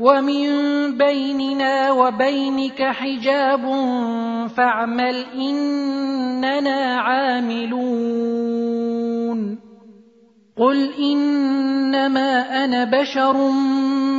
ومن 0.00 0.46
بيننا 0.98 1.92
وبينك 1.92 2.82
حجاب 2.82 3.60
فاعمل 4.56 5.24
إننا 5.34 7.00
عاملون. 7.00 8.42
قل 10.56 10.92
إنما 10.98 12.64
أنا 12.64 12.84
بشر 12.84 13.50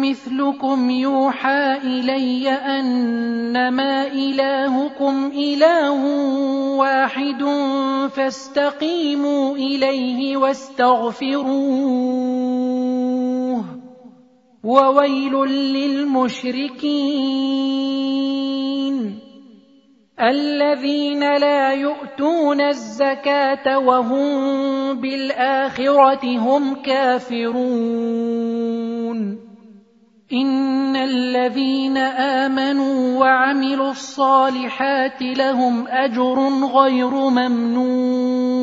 مثلكم 0.00 0.90
يوحى 0.90 1.76
إلي 1.84 2.48
أنما 2.50 4.06
إلهكم 4.06 5.30
إله 5.34 6.00
واحد 6.76 7.44
فاستقيموا 8.16 9.56
إليه 9.56 10.36
واستغفروه. 10.36 12.12
وويل 14.64 15.34
للمشركين 15.74 17.32
الذين 20.20 21.20
لا 21.20 21.72
يؤتون 21.72 22.60
الزكاة 22.60 23.78
وهم 23.78 24.30
بالآخرة 25.00 26.38
هم 26.38 26.74
كافرون. 26.74 28.22
إن 30.32 30.96
الذين 30.96 31.96
آمنوا 31.98 33.20
وعملوا 33.20 33.90
الصالحات 33.90 35.22
لهم 35.22 35.88
أجر 35.88 36.38
غير 36.66 37.10
ممنون. 37.10 38.62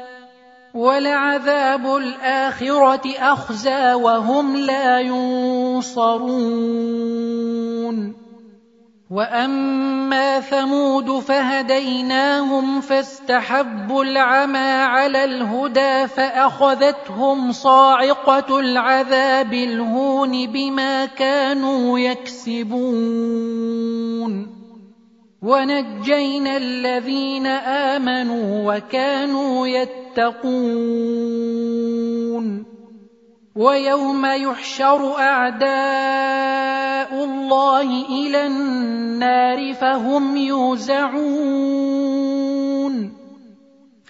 ولعذاب 0.73 1.95
الآخرة 1.95 3.11
أخزى 3.19 3.93
وهم 3.93 4.55
لا 4.55 4.99
ينصرون. 4.99 6.31
وأما 9.11 10.39
ثمود 10.39 11.19
فهديناهم 11.19 12.81
فاستحبوا 12.81 14.03
العمى 14.03 14.71
على 14.87 15.23
الهدى 15.23 16.07
فأخذتهم 16.07 17.51
صاعقة 17.51 18.59
العذاب 18.59 19.53
الهون 19.53 20.47
بما 20.47 21.05
كانوا 21.05 21.99
يكسبون. 21.99 23.51
ونجينا 25.41 26.57
الذين 26.57 27.47
آمنوا 27.97 28.75
وكانوا 28.75 29.67
يتقون 29.67 31.01
ويوم 33.55 34.25
يحشر 34.25 35.17
أعداء 35.17 35.71
الله 37.23 38.05
إلى 38.05 38.47
النار 38.47 39.73
فهم 39.73 40.37
يوزعون 40.37 41.91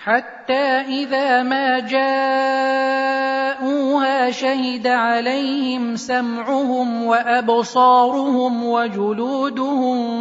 حتى 0.04 0.82
إذا 0.82 1.44
ما 1.44 1.80
جاءوها 1.80 3.12
شهد 4.32 4.88
عليهم 4.88 5.96
سمعهم 5.96 7.04
وأبصارهم 7.04 8.64
وجلودهم 8.64 10.21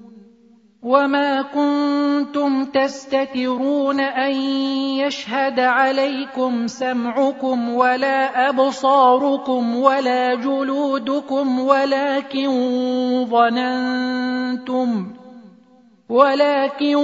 وما 0.83 1.41
كنتم 1.41 2.65
تستترون 2.65 3.99
ان 3.99 4.31
يشهد 4.97 5.59
عليكم 5.59 6.67
سمعكم 6.67 7.69
ولا 7.69 8.49
ابصاركم 8.49 9.75
ولا 9.75 10.35
جلودكم 10.35 11.59
ولكن 11.59 12.49
ظننتم 13.29 15.07
ولكن 16.09 16.97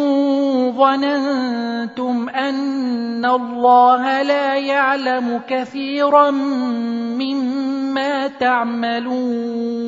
ظننتم 0.77 2.29
ان 2.29 3.25
الله 3.25 4.21
لا 4.21 4.56
يعلم 4.56 5.41
كثيرا 5.47 6.31
مما 7.21 8.27
تعملون 8.27 9.88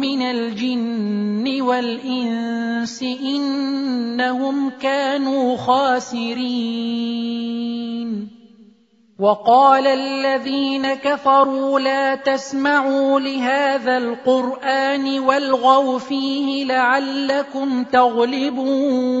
من 0.00 0.22
الجن 0.22 1.60
والإنس 1.60 3.02
إنهم 3.02 4.70
كانوا 4.70 5.56
خاسرين. 5.56 7.10
وقال 9.20 9.86
الذين 9.86 10.94
كفروا 10.94 11.80
لا 11.80 12.14
تسمعوا 12.14 13.20
لهذا 13.20 13.96
القرآن 13.96 15.18
والغوا 15.18 15.98
فيه 15.98 16.64
لعلكم 16.64 17.84
تغلبون. 17.84 19.20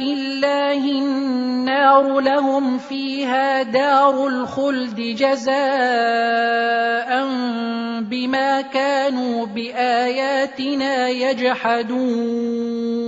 الله 0.00 0.84
النار 0.84 2.20
لهم 2.20 2.78
فيها 2.78 3.62
دار 3.62 4.26
الخلد 4.26 4.96
جزاء 4.96 5.58
بما 8.00 8.60
كانوا 8.60 9.46
باياتنا 9.46 11.08
يجحدون 11.08 13.07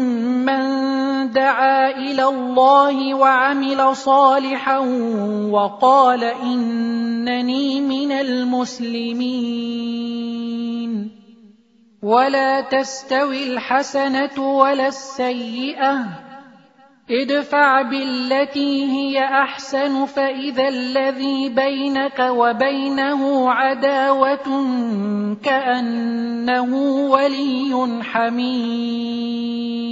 دعا 1.31 1.89
إلى 1.89 2.23
الله 2.23 3.13
وعمل 3.13 3.95
صالحا 3.95 4.77
وقال 5.51 6.23
إنني 6.23 7.81
من 7.81 8.11
المسلمين. 8.11 9.61
ولا 12.03 12.61
تستوي 12.61 13.53
الحسنة 13.53 14.57
ولا 14.57 14.87
السيئة. 14.87 16.05
ادفع 17.11 17.81
بالتي 17.81 18.85
هي 18.85 19.25
أحسن 19.25 20.05
فإذا 20.05 20.67
الذي 20.67 21.49
بينك 21.49 22.19
وبينه 22.19 23.51
عداوة 23.51 24.65
كأنه 25.43 26.75
ولي 27.11 28.01
حميم. 28.03 29.91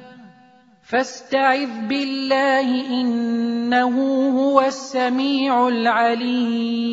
فاستعذ 0.91 1.87
بالله 1.87 2.67
إنه 3.01 3.95
هو 4.39 4.61
السميع 4.61 5.67
العليم. 5.67 6.91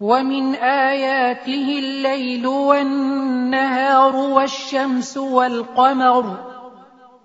ومن 0.00 0.54
آياته 0.54 1.78
الليل 1.78 2.46
والنهار 2.46 4.16
والشمس 4.16 5.16
والقمر 5.16 6.51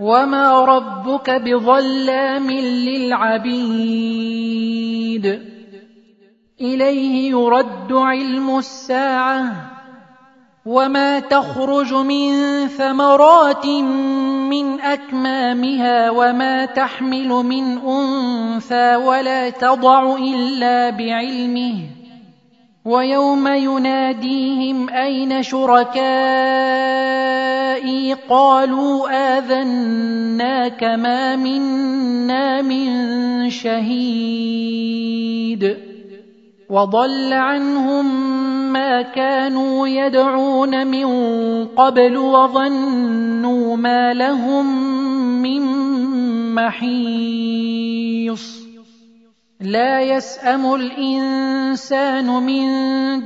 وما 0.00 0.64
ربك 0.64 1.30
بظلام 1.30 2.50
للعبيد 2.50 4.06
اليه 6.60 7.30
يرد 7.30 7.92
علم 7.92 8.58
الساعة 8.58 9.52
وما 10.66 11.20
تخرج 11.20 11.94
من 11.94 12.32
ثمرات 12.68 13.66
من 13.66 14.80
اكمامها 14.80 16.10
وما 16.10 16.64
تحمل 16.64 17.28
من 17.28 17.78
انثى 17.78 18.96
ولا 18.96 19.50
تضع 19.50 20.16
الا 20.16 20.90
بعلمه 20.90 21.74
ويوم 22.84 23.48
يناديهم 23.48 24.88
اين 24.90 25.42
شركائي 25.42 27.25
قالوا 28.28 29.10
اذناك 29.38 30.84
ما 30.84 31.36
منا 31.36 32.62
من 32.62 33.50
شهيد 33.50 34.96
وضل 36.70 37.32
عنهم 37.32 38.06
ما 38.72 39.02
كانوا 39.02 39.88
يدعون 39.88 40.86
من 40.86 41.06
قبل 41.66 42.16
وظنوا 42.16 43.76
ما 43.76 44.14
لهم 44.14 44.66
من 45.42 45.62
محيص 46.54 47.86
لا 49.60 50.00
يسأم 50.00 50.74
الإنسان 50.74 52.26
من 52.26 52.66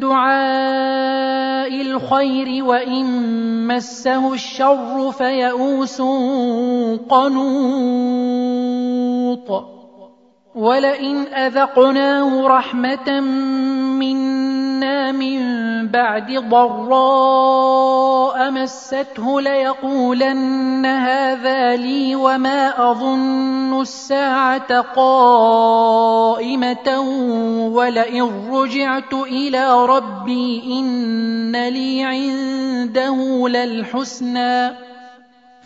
دعاء 0.00 1.39
الخير 1.70 2.64
وإن 2.64 3.06
مسه 3.66 4.32
الشر 4.34 5.12
فيئوس 5.12 6.02
قنوط 7.08 8.60
ولئن 10.54 11.26
أذقناه 11.26 12.46
رحمة 12.46 13.20
منا 14.00 15.12
من 15.12 15.40
بعد 15.88 16.32
ضراء 16.50 18.00
مسته 18.50 19.40
ليقولن 19.40 20.86
هذا 20.86 21.76
لي 21.76 22.14
وما 22.14 22.90
أظن 22.90 23.80
الساعة 23.80 24.80
قائمة 24.80 26.20
ولئن 27.72 28.30
رجعت 28.50 29.12
إلى 29.14 29.86
ربي 29.86 30.62
إن 30.78 31.68
لي 31.68 32.04
عنده 32.04 33.48
للحسنى 33.48 34.89